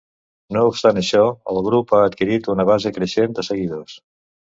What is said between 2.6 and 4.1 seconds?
base creixent de seguidors.